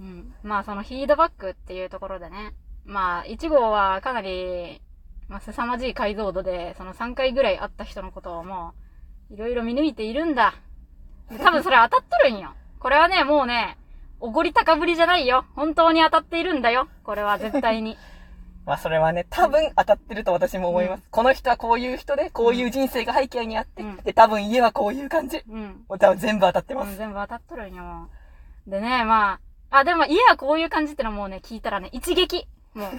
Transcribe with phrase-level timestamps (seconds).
[0.00, 0.34] うん。
[0.42, 2.54] まあそのフィードバックっていうところでね。
[2.84, 4.80] まあ、1号はかなり、
[5.28, 8.74] まあ、凄まじい解像度で、その3回ぐらい会った人のことをも
[9.30, 10.54] う、いろいろ見抜いているんだ。
[11.30, 12.54] で多分それ当たっとるんよ。
[12.78, 13.78] これはね、もうね、
[14.20, 15.46] おごり高ぶりじゃないよ。
[15.56, 16.88] 本当に当たっているんだよ。
[17.02, 17.96] これは絶対に。
[18.66, 21.02] まあそれはね、多分当たってると私も思います。
[21.10, 25.42] この人はこういう人で、こういう人生が背景にあって、うんで、多分家はこういう感じ。
[25.48, 25.84] うん。
[25.88, 26.92] もう多分全部当たってます。
[26.92, 28.10] うん、全部当たっとるんよ。
[28.66, 29.40] でね、まあ、
[29.76, 32.46] あ、でも家はこういう感じってのはもうね、聞いたらね、一撃。
[32.74, 32.90] もう。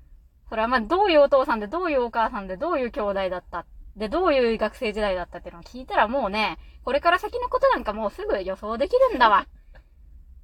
[0.50, 3.66] それはまあ、どういうお父さんで、どういうお母さんで、どういう兄弟だった。
[3.96, 9.46] で、どういう学生時代だったっていうのを聞いたらもうね、これから先のことなんかもうすぐ予想できるんだわ。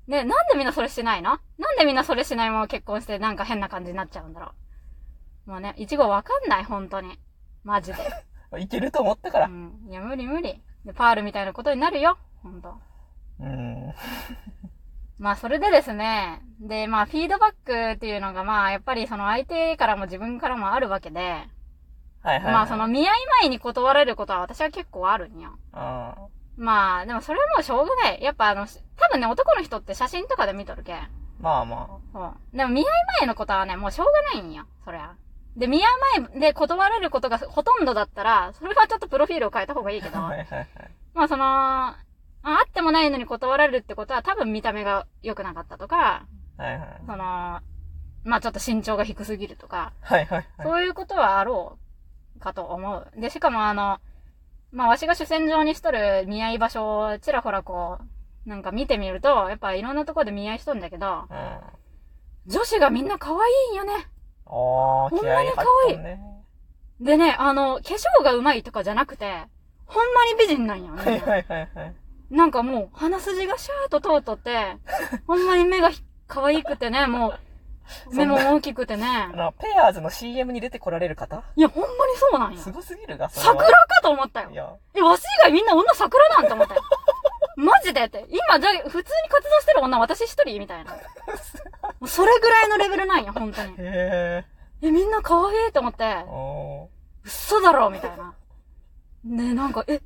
[0.06, 1.38] ね、なんでみんなそれしないの？
[1.58, 4.52] なんでみんなそれしないまま結婚してなんか変な感じになっちゃうんだろ
[5.46, 5.50] う。
[5.50, 7.18] もうね、いちごわかんない、本当に。
[7.64, 7.98] マジで。
[8.58, 9.46] いけると思ったから。
[9.46, 9.86] うん。
[9.88, 10.62] いや、無理無理。
[10.84, 12.18] で、パールみたいなことになるよ。
[12.42, 12.78] 本当
[13.40, 13.94] うん。
[15.20, 16.40] まあ、それでですね。
[16.60, 22.52] で、まあ、フィードバックっていうのが、まあ、やっぱりその相手からも自分からもあるわけで、はいはい、はい。
[22.54, 25.58] まあ、その見合い前に断られることは私は結構あるんよ。
[25.74, 26.14] あ
[26.56, 28.22] まあ、でもそれはもうしょうがない。
[28.22, 30.96] やっぱあの、多分ね、男の人って写真とかで見とるけん。
[30.96, 31.00] ー
[31.38, 32.56] まあまそう。
[32.56, 32.86] でも見合い
[33.20, 34.64] 前のことはね、もうしょうがないんよ。
[34.86, 35.16] そりゃ。
[35.54, 40.68] で、見合い前で断られることがほとんどだったら、それはちょっとプロフィールを変えた方がいいけどあ。、はいはいはい。
[41.12, 41.96] まあその、ま
[42.42, 47.02] あ、あってもないのに断られるってことは多分見た目が良くなかったとか、はいはい。
[47.06, 47.18] その、
[48.24, 50.46] まあちょっと身長が低すぎるとか、はいはいはい。
[50.62, 51.78] そういうことはあろ
[52.36, 53.20] うかと思う。
[53.20, 53.98] で、しかもあの、
[54.72, 57.98] まあわしが主戦場にしとる見合い場所をちらほらこ
[58.46, 61.36] う、なんか見てみると、やっぱいろんなところで見合いしとんだけど、うん。
[61.36, 61.60] あ
[62.46, 63.36] 女子がみんな可愛
[63.70, 64.08] いんよね。
[64.46, 66.20] あ、ほんまに可愛いね。
[67.00, 69.44] でね、あの、化粧が上手いとかじゃなくて、
[69.86, 71.02] ほんまに美人なんよね。
[71.02, 71.94] はいはいはいはい。
[72.30, 74.76] なんかもう、鼻筋がシャーっと通っとって、
[75.26, 77.30] ほんまに目がひ可愛くてね、も
[78.10, 79.04] う、目も大きくてね。
[79.32, 81.42] あの、ペアーズの CM に出てこられる方？
[81.56, 82.58] いや、ほんまにそうなんよ。
[82.58, 84.54] すごすぎるが、桜かと思ったよい。
[84.54, 86.82] や、え、わし以外みんな女桜なんて思ったよ。
[87.56, 88.24] マジでって。
[88.28, 90.60] 今、じゃあ、普通に活動してる女私一人？
[90.60, 90.96] みたいな。
[92.06, 93.74] それぐらいのレベルなんよ、本当に。
[93.76, 94.44] へ
[94.82, 96.24] え、みんな可愛いと思って
[97.24, 98.34] 嘘だろみたいな。
[99.24, 100.00] ねなんか、え、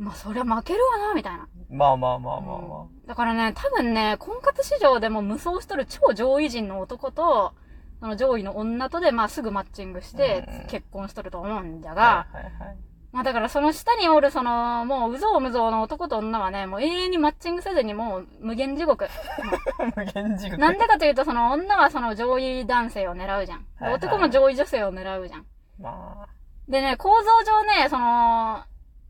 [0.00, 1.46] まあ、そりゃ負けるわな、みたいな。
[1.70, 7.52] ーまあまあまあまあまうんだからね、多分ね、婚活市場でも無双しとる超上位陣の男と、
[8.00, 11.94] その上位の女とで、まあすぐマッチングしてうん結婚しとると思うんじゃあ。
[11.94, 12.76] が、はいはいはい。
[13.12, 19.06] まあだからその下におるその、もううぞうむぞうの男と女はね、もう永遠にマッチングせずにもう無限地獄。
[19.96, 20.58] 無限地獄。
[20.58, 23.58] なんでかというとその女はその上位男性を狙うじゃん。
[23.58, 25.46] ではいはい男も上位女性を狙うじゃん。
[25.78, 26.28] まあ。
[26.68, 28.62] でね、構造上ね、その、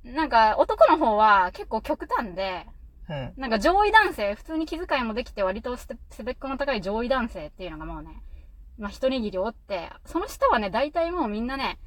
[0.05, 2.67] なんか男の方は結構極端で、
[3.09, 3.33] うん。
[3.37, 8.23] なんか上位男性、普通に気遣いもできて割とスペックの高い上位男性っていうのがもうね、
[8.79, 11.79] まあ一握りおって、その下はね、大体もうみんなね、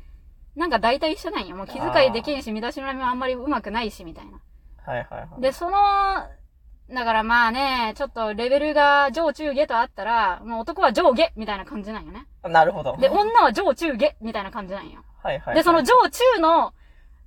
[0.55, 1.55] なんか大体一緒なんよ。
[1.55, 4.39] もう気遣いできんし、身だしなみもあんまり上手くないし、みたいな。
[4.85, 5.41] はいはいはい。
[5.41, 5.77] で、その、
[6.89, 12.27] だからまあね、ちょっとレベルが上中下とあったら、もう男は上下みたいな感じなんよね。
[12.43, 12.97] なるほど。
[12.97, 15.03] で、女は上中下みたいな感じなんよ。
[15.23, 15.55] はいはい。
[15.55, 16.73] で、その上中の、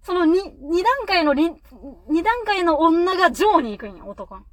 [0.07, 1.51] その二、二段階のり、
[2.09, 4.45] 二段階の女が上に行くんよ、男の。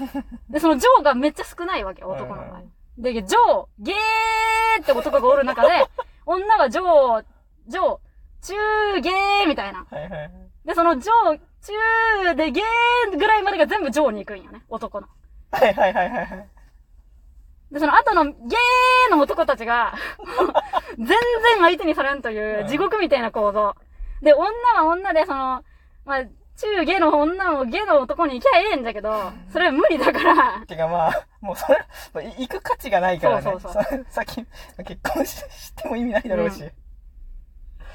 [0.48, 2.62] で、その上がめっちゃ少ないわけ、男の場合。
[2.96, 5.86] で、上、ゲーって男がおる中で、
[6.24, 7.22] 女は上、
[7.68, 8.00] 上、
[8.40, 8.54] 中、
[9.02, 9.86] ゲーみたいな。
[9.90, 10.30] はいはいはい。
[10.64, 11.10] で、その上、
[11.60, 15.08] 中でゲーぐらいまでが全部上に行くんよね、男の。
[15.52, 16.48] はいはいはいはいはい。
[17.72, 19.92] で、その後のゲーの男たちが、
[20.96, 21.16] 全然
[21.60, 23.74] 相手にされんという地獄みたいな構造。
[24.24, 25.62] で、女は女で、その、
[26.04, 26.24] まあ、
[26.56, 31.84] 中下の女も下の男に行きゃええんだけど、それは無理だから、 てかまあ、もうそれ、
[32.38, 33.42] 行く価値がないからね。
[33.42, 34.46] そうそうそうそ先、
[34.84, 36.64] 結婚ししても意味ないだろうし。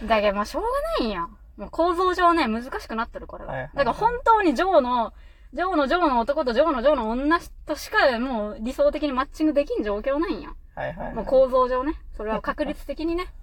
[0.03, 0.69] だけどもうしょうが
[0.99, 1.29] ないんよ。
[1.57, 3.51] もう構造上ね、難しくなってる、これは。
[3.51, 5.13] はいはいだから本当に上の、
[5.53, 10.55] 上の上の男と上の上の女としかもう理想的にマッチングできん状況ないんよ。
[10.75, 11.15] はいはいはい。
[11.15, 11.93] もう構造上ね。
[12.15, 13.33] それは確率的にね。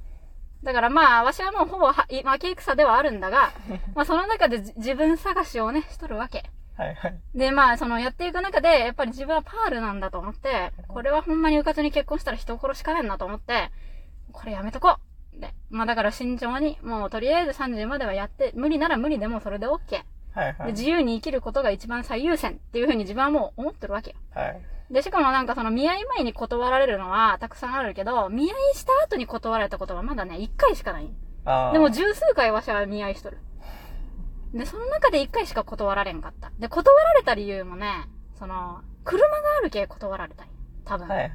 [0.63, 3.53] だからまあ、わしはもうほぼは、負け戦ではあるんだが、
[3.95, 6.45] まあその中でじ自分探しをね、しとるわけ。
[6.77, 7.19] はいはい。
[7.35, 13.71] で、まあ、そのやっていく中で、やっぱり自分はパールなんだと思って、これはほんまにうかつに結婚したら人を殺しかねんなと思って、
[14.33, 14.99] これやめとこ
[15.35, 15.41] う。
[15.41, 19.91] で、まあだから慎重に、もうとりあえず30まではやって、無理なら無理でもそれで OK。
[19.91, 20.05] で、
[20.35, 20.73] はいはい。
[20.73, 24.17] 自由に生きることが一番最優先っていうふうに自分はもう思ってるわけよ。
[24.35, 24.61] はい。
[24.91, 31.11] で、しかもなんかその見合い前に断られるのはたくさんあるけど、見合いした後に断られたことはまだね、1回しかない。
[31.73, 33.39] でも十数回わしは見合いしとる。
[34.53, 36.53] で、その中で1回しか断られんかった。
[36.59, 40.51] で、断られた理由もね、その、車があるけ断られたり。
[40.85, 41.09] 多分。
[41.09, 41.31] はいはい。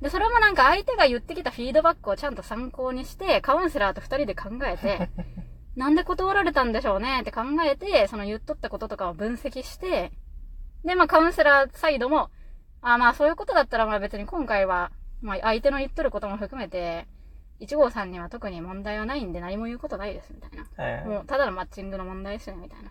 [0.00, 5.10] で、それもなんか相手が言ってきたフィードバックをちゃんと参考にして、カウンセラーと二人で考えて、
[5.74, 10.12] なんで断られたんでしょうねって考えて、その言っとったこととかを分析して、
[10.84, 12.30] で、まあカウンセラーサイドも、
[12.82, 14.90] あまあそういうことだったらまあ別に今回は、
[15.20, 17.06] まあ相手の言っとることも含めて、
[17.60, 20.66] 1号さんには特に問題はないんで何も言うことないですみたいな。
[20.76, 21.04] はいはい。
[21.06, 22.90] もうただのマッチングの問題ですよねみたいな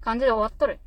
[0.00, 0.80] 感じで終わっとる。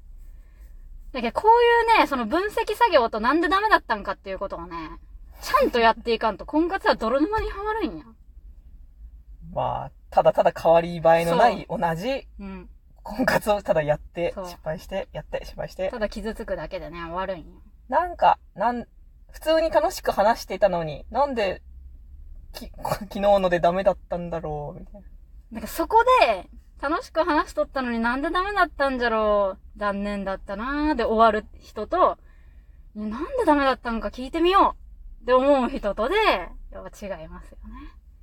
[1.11, 4.75] だけどこういうね、その分析作業となんでダメだったんかっていうことをね、
[5.41, 8.05] ちゃんとやっていかんと婚活は泥沼にはまるんや。
[9.53, 12.69] まあ、ただただ変わり映えのない同じうん。
[13.03, 15.89] 婚活をただやって、失敗して、やって、失敗して。
[15.89, 17.45] ただ傷つくだけでね、終わるんよ。
[17.89, 18.85] なんか、なん、
[19.31, 21.61] 普通に楽しく話していたのに、なんで、
[22.53, 25.07] き、 昨日のでダメだったんだろう、みたいな。
[25.51, 26.49] なんかそこで、
[26.81, 32.17] 楽しく話しとったのになんでダメだったんじゃろう、残念だったなーで終わる人と、
[32.95, 34.75] なんでダメだったんか聞いてみよ
[35.19, 36.15] うって思う人とで、
[36.71, 37.73] やっぱ違いますよね。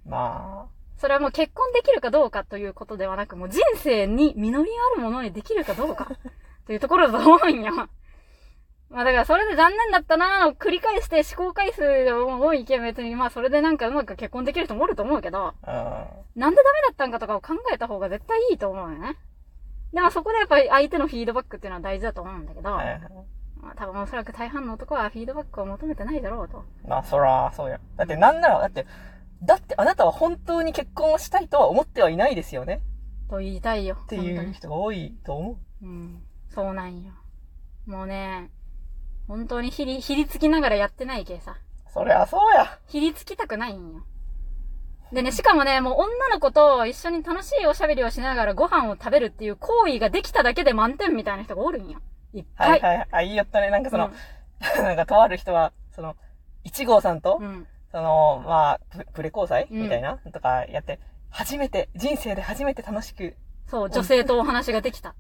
[0.05, 6.09] まそれはもう結婚できるかどうかということではなく、もう人生に実りあるものにできるかどうか
[6.67, 7.89] というところだと思うんよ。
[8.93, 16.07] まあだからそれで残念だったなーの繰り返して思考回数が多いけん別にまあそれでなんかうまく結婚できる人もおると思うけど、あ、
[16.37, 19.17] なんでダメだったんかとかを考えた方が絶対いいと思うよね。
[19.95, 22.77] でもそこでやっぱり相手のフィードバックっていうのは大事だと思うんだけど、うん。
[22.77, 23.01] はいはい。
[23.61, 26.65] まあ多分おそらく大半の男はフィードバックを求めてないだろうと。
[26.87, 27.81] まあ、そら、そうや。
[27.97, 28.87] だって、なんなら、だって、
[29.43, 32.81] だってあなたは本当に結婚をしたいとは思ってはいないですよね。
[33.29, 33.97] と言いたいよ。
[34.03, 35.87] っていう人が多いと思う。
[35.87, 36.23] うん。
[36.51, 37.13] そうなんよ。
[37.87, 38.51] もうね、
[39.33, 41.57] 本当にひり、ひりつきながらやってないけさ。
[41.89, 42.79] そりゃそうや。
[42.87, 44.05] ひりつきたくないんよ。
[45.11, 52.03] でね、しかもね、もう女の子と一緒に楽しいおしゃべりをしながらご飯を食べるっていう行為ができただけで満点みたいな人がおるんよ。
[52.35, 52.71] いっぱい。
[52.73, 53.09] はいはいはい。
[53.11, 53.71] あ、いいよったね。
[53.71, 54.11] なんかその、
[54.77, 56.15] なんかとある人は、その、
[56.63, 57.47] 一号さんと、うん。
[57.47, 57.67] うん。
[57.91, 61.01] その、まあ、ププレ交際うんみたいな、とかやって、
[61.31, 63.35] 初めて、人生で初めて楽しく、
[63.67, 65.15] そう、女性とお話ができた。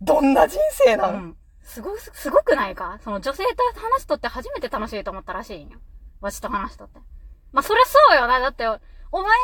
[0.00, 1.36] どんな人生なの、うん。
[1.62, 2.98] すご、すごくないか？
[3.02, 5.78] その女性と話しとって初めて楽しいと思ったらしいんよ。
[6.20, 7.00] わしと話しとって。
[7.52, 8.40] まあ、そりゃそうよな。
[8.40, 9.36] だって、お前が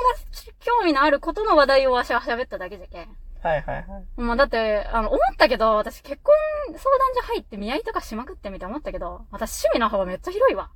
[0.61, 3.17] 興味のあることの話題をわしは喋っただけじゃけん。
[3.43, 3.87] はいはいはい。
[4.17, 6.35] まあ、だって、あの、思ったけど、私結婚
[6.67, 6.83] 相談
[7.15, 10.71] 所入って見合いとかしまくってみて思ったけど、私趣味の幅めっちゃ広いわ。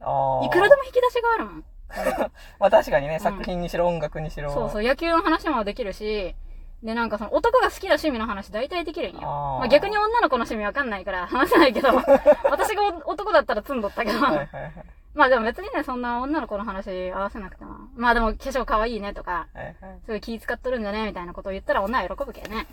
[0.00, 0.46] ああ。
[0.46, 1.64] いくらでも引き出しがあるもん。
[2.58, 4.50] まあ確かにね、ん作品にしろ音楽にしろ。
[4.52, 6.34] そうそう、野球の話もできるし、
[6.82, 9.20] で、なんかその男が好きな趣味の話大体できるんよ。
[9.22, 11.88] あーまあ逆に女の子の趣味わかんないから話せないけど、
[12.50, 14.72] 私が男だったら積んどったけど、はいはいはい。
[15.14, 17.74] まあでも別にね、そんな女の子の話合わせなくても。
[17.96, 19.76] まあでも化粧可愛いねとか、はいはい。
[20.04, 22.66] すごい気使っとるんだねみたいなことを言ったら女は喜ぶけどね。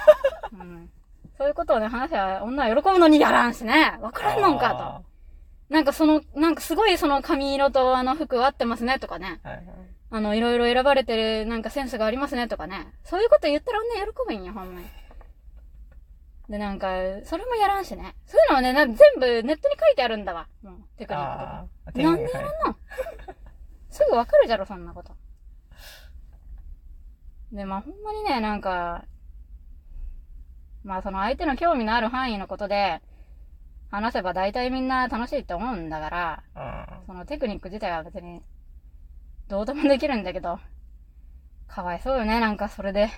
[0.58, 0.90] うん。
[1.36, 3.98] そういうことをね、話は女は喜ぶのにやらんしね。
[4.00, 5.04] わからんのんか
[5.68, 5.74] と。
[5.74, 9.40] なんかその、なんかすごいその髪色とあの服合ってますねとかね。
[9.42, 9.48] と。
[9.50, 9.66] はいはい。
[10.14, 12.92] あの、いろいろ選ばれてる、なんかセンスがありますねとかね。
[13.02, 14.86] そういうこと言ったら女喜ぶんよ、ほんまに。
[16.50, 16.88] で、なんか、
[17.24, 18.14] それもやらんしね。
[18.26, 20.48] そういうのはね、全部ネットに書いてあるんだわ。
[20.62, 21.66] もう、テクニックとか。
[22.02, 22.76] なんでやらんの
[23.88, 25.16] すぐわかるじゃろ、そんなこと。
[27.50, 29.06] で、まあ、ほんまにね、なんか、
[30.84, 33.00] まあ、その相手の興味のある範囲のことで、
[33.90, 37.06] 話せば大体みんな楽しいって思うんだから、うん。
[37.06, 38.42] そのテクニック自体は別に、
[39.48, 40.58] どうでもできるんだけど、
[41.68, 43.10] かわいそうよね、なんかそれで、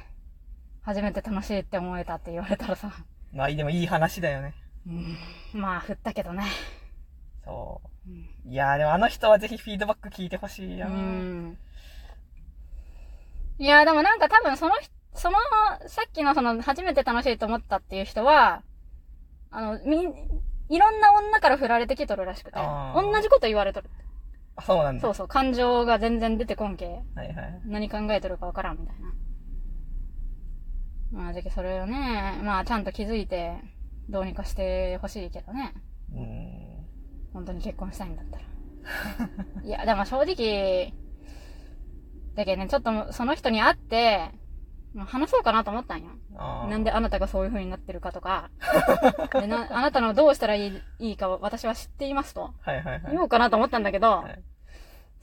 [0.83, 2.93] 初めて楽しいって思えたって言われたらさ。
[3.33, 4.55] まあでもいい話だよね。
[4.87, 5.17] うん、
[5.61, 6.45] まあ、振ったけどね。
[7.45, 8.53] そううん。
[8.53, 10.97] いやーでもあの人はぜひフィードバック聞いてほしいような。
[10.97, 11.59] ん。
[13.59, 15.39] いや、でもなんか多分その人、その、
[15.87, 18.63] さっきのその、初めて楽しいと思ったっていう人は、
[19.51, 20.03] あの、み、
[20.69, 22.59] いろんな女から振られてきとるらしくて、
[22.95, 23.91] 同じこと言われとる。
[24.57, 25.01] あ、そうなんだ。
[25.01, 26.87] そうそう、感情が全然出てこんけ。
[27.15, 27.61] はいはい。
[27.67, 29.15] 何考えてるかわからんみたいな。
[31.13, 33.57] まあ、じゃけそれをね、まあ、ちゃんと気づいて、
[34.09, 35.75] どうにかしてほしいけどね。
[36.13, 36.85] うん。
[37.33, 38.45] 本当に結婚したいんだったら。
[39.65, 40.93] いや、でも正直、
[42.35, 44.33] だけどね、ちょっとその人に会って、
[44.97, 46.11] 話そうかなと思ったんよ。
[46.69, 48.51] なんであなたがそういう風になってるかとか、
[49.35, 52.55] でなあなたのどうしたらいいいいかを私は知っていますと。
[52.61, 53.03] はいはいはい。
[53.11, 54.43] 言おうかなと思ったんだけど、はい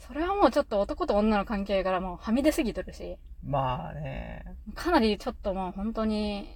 [0.07, 4.43] それはもうちょっと男と女の関係からもうはみ出すぎとるし、まあね。
[4.73, 6.49] かなりちょっともう本当に、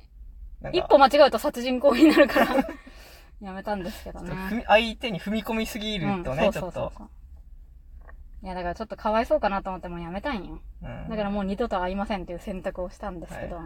[0.74, 2.68] 一歩間違うと殺人行為になるから、
[3.42, 4.34] やめたんですけどね。
[4.52, 6.92] み相手に踏み込みすぎるとね、うんちょっと。
[8.46, 8.48] う。
[8.48, 10.62] いや、だからちょっとかわいそうかなと思ってもうやめたんよ。
[10.82, 13.58] うんだからもう二度と会いませんっていう選択をしたんですけど。
[13.58, 13.66] は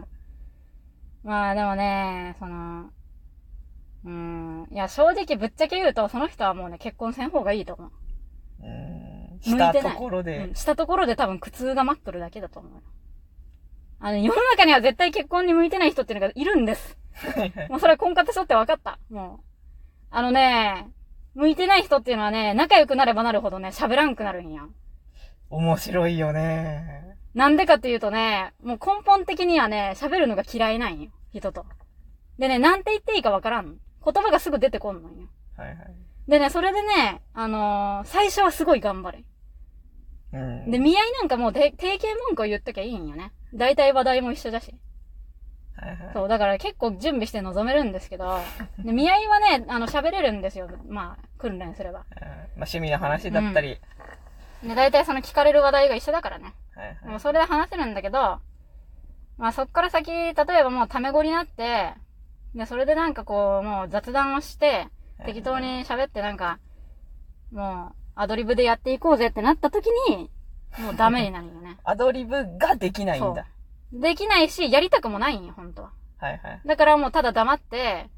[1.22, 2.90] まあでもね、その、
[4.04, 4.68] うん。
[4.72, 7.90] いや、正直ぶっちゃけ言うと、その人はもうね、結婚せん方がいいと思う。
[8.62, 9.40] うん。
[9.44, 10.38] 向いてないしたところで。
[10.46, 10.54] うん。
[10.54, 12.82] したところで多分苦痛が待っとるだけだと思うよ。
[13.98, 16.96] あの、世の中には絶対結婚に向いてない人っていうのがいるんです。
[17.68, 18.98] もうそれは婚活しとって分かった。
[19.10, 19.44] もう。
[20.10, 20.88] あのね、
[21.34, 24.62] 向いてない人っていうのはね、仲良くなればなるほどね、喋らんくなるんや。
[25.50, 27.16] 面白いよね。
[27.34, 31.10] なんでかっていうとね、もう根本的にはね、喋るのが嫌いなんよ。
[31.32, 31.64] 人と。
[32.38, 33.76] でね、なんて言っていいか分からん。
[34.04, 35.28] 言葉がすぐ出てこんのよ。
[35.56, 35.76] はいはい。
[36.28, 39.24] でね、それでね、あのー最初はすごい頑張る。
[40.32, 40.70] うん。
[40.70, 43.32] で、見合いなんかもうで定型文句を言っときゃいいんよね。
[43.54, 44.74] 大体話題も一緒だし。
[45.76, 45.98] はいはい。
[46.12, 48.38] そう、だから結構準備して臨めるんですけど、
[48.78, 50.68] で見合いはね、あの、喋れるんですよ。
[50.88, 52.00] まあ、訓練すれば。
[52.00, 52.04] うん
[52.60, 53.80] まあ趣味の話だったり。
[54.62, 56.54] で、大体その聞かれる話題が一緒だからね。
[56.74, 57.08] はいはい。
[57.08, 58.40] もうそれで話せるんだけど、
[59.38, 61.94] まあそっから先、例えばもうタメ語になって、
[62.54, 64.88] で、それでなんかこう、もう雑談をして、
[65.24, 66.58] 適当に喋ってなんか、
[67.52, 70.30] もう、アドリブでやっていこうぜってなった時に、
[70.78, 71.78] もうダメになるよね。
[71.84, 73.46] アドリブができないんだ。
[73.92, 75.92] できないし、やりたくもないんよ、本当は。
[76.18, 76.60] はいはい。
[76.64, 78.10] だからもうただ黙って、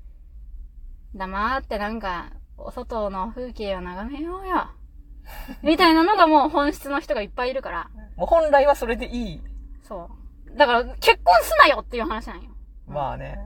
[1.15, 4.71] 黙ってなんか、お外の風景を眺めようよ。
[5.63, 7.91] みたいなのがもう本質の人がいっぱいいるから。
[8.17, 9.43] もう本来はそれでいい。
[9.83, 10.11] そ
[10.47, 10.57] う。
[10.57, 12.51] だから、結婚すなよっていう話なんよ。
[12.87, 13.39] まあね。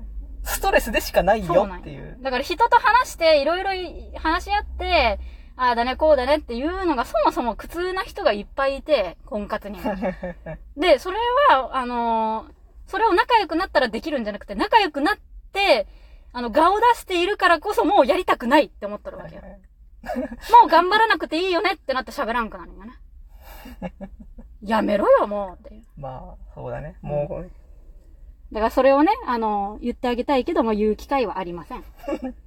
[0.43, 2.19] ストレスでしかないよよっていう。
[2.23, 3.71] だから人と話して、いろいろ
[4.19, 5.19] 話し合って、
[5.57, 9.97] ああだね、こうだねっていうのがそもそも苦痛な人がいっぱいいて、婚活には。
[10.77, 11.17] で、それ
[11.51, 15.19] は、あのーそれを仲良くなったらできるんじゃなくて、仲良くなっ
[15.53, 15.87] て、
[16.33, 19.43] あの、顔を出しているからこそもうやりたくないって思ってるわけよ。
[19.43, 22.93] もう頑張らなくていいよねってなって喋らんくなるんよね。
[24.63, 25.85] やめろよ、もうっていう。
[25.97, 26.97] まあ、そうだね。
[27.03, 27.51] もう、
[28.55, 31.85] だからそれをね、あの、言ってあげたいけども言う機会はありません。